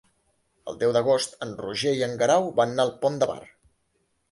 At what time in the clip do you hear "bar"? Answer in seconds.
3.35-3.39